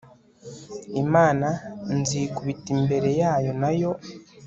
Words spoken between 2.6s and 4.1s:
imbere yayo, na yo